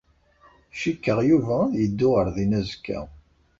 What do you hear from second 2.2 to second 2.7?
din